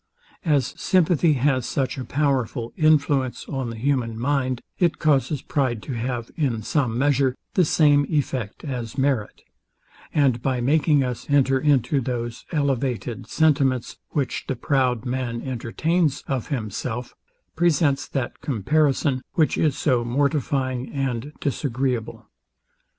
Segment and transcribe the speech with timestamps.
[0.45, 5.93] As sympathy has such a powerful influence on the human mind, it causes pride to
[5.93, 9.43] have, in some measure, the same effect as merit;
[10.11, 16.47] and by making us enter into those elevated sentiments, which the proud man entertains of
[16.47, 17.13] himself,
[17.55, 22.25] presents that comparison, which is so mortifying and disagreeable.